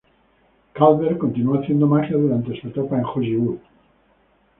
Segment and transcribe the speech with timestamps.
[0.73, 3.59] Calvert continuó haciendo magia durante su etapa en Hollywood.